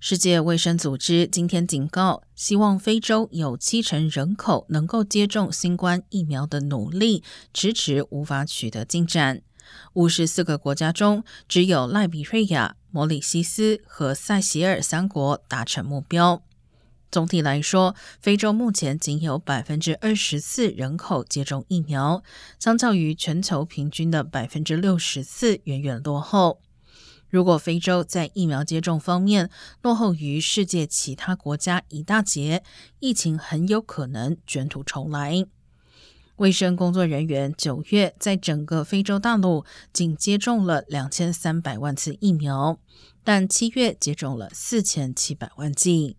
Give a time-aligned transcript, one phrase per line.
[0.00, 9.42] 世界卫生组织今天警告，希望非洲有七成人口能够接种新冠疫苗的努力迟迟无法取得进展。
[9.94, 16.44] 五十四个国家中，只有赖比瑞亚、摩里西斯和塞西尔三国达成目标。
[17.10, 22.22] 总体来说，非洲目前仅有百分之二十四人口接种疫苗，
[22.60, 26.60] 相较于全球平均的百分之六十四，远远落后。
[27.30, 29.50] 如果非洲在疫苗接种方面
[29.82, 32.62] 落后于世界其他国家一大截，
[33.00, 35.44] 疫情很有可能卷土重来。
[36.36, 42.78] 卫生工作人员九月在整个非洲大陆仅接种了两千三百万次疫苗，
[43.24, 46.16] 但七月接种了四千七百万剂。